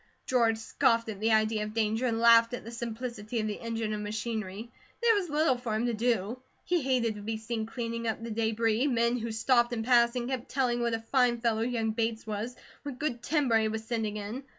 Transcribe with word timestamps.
George 0.25 0.57
scoffed 0.57 1.09
at 1.09 1.19
the 1.19 1.31
idea 1.31 1.61
of 1.63 1.75
danger 1.75 2.07
and 2.07 2.19
laughed 2.19 2.55
at 2.55 2.63
the 2.65 2.71
simplicity 2.71 3.39
of 3.39 3.45
the 3.45 3.61
engine 3.61 3.93
and 3.93 4.03
machinery. 4.03 4.71
There 4.99 5.13
was 5.13 5.29
little 5.29 5.59
for 5.59 5.75
him 5.75 5.85
to 5.85 5.93
do. 5.93 6.39
He 6.65 6.81
hated 6.81 7.13
to 7.13 7.21
be 7.21 7.37
seen 7.37 7.67
cleaning 7.67 8.07
up 8.07 8.23
the 8.23 8.31
debris; 8.31 8.87
men 8.87 9.17
who 9.19 9.31
stopped 9.31 9.73
in 9.73 9.83
passing 9.83 10.27
kept 10.29 10.49
telling 10.49 10.81
what 10.81 10.95
a 10.95 10.99
fine 10.99 11.39
fellow 11.39 11.61
young 11.61 11.91
Bates 11.91 12.25
was, 12.25 12.55
what 12.81 12.97
good 12.97 13.21
timber 13.21 13.59
he 13.59 13.67
was 13.67 13.85
sending 13.85 14.17
in. 14.17 14.43